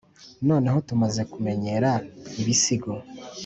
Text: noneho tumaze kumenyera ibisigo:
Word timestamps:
noneho 0.47 0.77
tumaze 0.87 1.21
kumenyera 1.31 1.91
ibisigo: 2.41 2.91